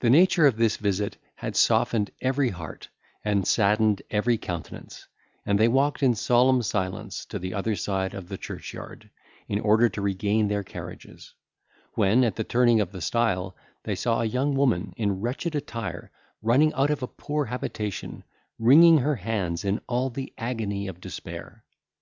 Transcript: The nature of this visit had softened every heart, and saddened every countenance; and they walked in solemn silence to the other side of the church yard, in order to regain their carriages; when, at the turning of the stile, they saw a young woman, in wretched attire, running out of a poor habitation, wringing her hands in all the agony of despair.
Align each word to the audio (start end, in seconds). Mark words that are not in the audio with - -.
The 0.00 0.10
nature 0.10 0.46
of 0.46 0.58
this 0.58 0.76
visit 0.76 1.16
had 1.36 1.56
softened 1.56 2.10
every 2.20 2.50
heart, 2.50 2.90
and 3.24 3.48
saddened 3.48 4.02
every 4.10 4.36
countenance; 4.36 5.08
and 5.46 5.58
they 5.58 5.66
walked 5.66 6.02
in 6.02 6.14
solemn 6.14 6.60
silence 6.62 7.24
to 7.30 7.38
the 7.38 7.54
other 7.54 7.74
side 7.74 8.12
of 8.12 8.28
the 8.28 8.36
church 8.36 8.74
yard, 8.74 9.08
in 9.48 9.60
order 9.60 9.88
to 9.88 10.02
regain 10.02 10.48
their 10.48 10.62
carriages; 10.62 11.32
when, 11.94 12.22
at 12.22 12.36
the 12.36 12.44
turning 12.44 12.82
of 12.82 12.92
the 12.92 13.00
stile, 13.00 13.56
they 13.84 13.94
saw 13.94 14.20
a 14.20 14.26
young 14.26 14.54
woman, 14.56 14.92
in 14.98 15.22
wretched 15.22 15.54
attire, 15.54 16.10
running 16.42 16.74
out 16.74 16.90
of 16.90 17.02
a 17.02 17.08
poor 17.08 17.46
habitation, 17.46 18.24
wringing 18.58 18.98
her 18.98 19.16
hands 19.16 19.64
in 19.64 19.80
all 19.86 20.10
the 20.10 20.34
agony 20.36 20.86
of 20.86 21.00
despair. 21.00 21.64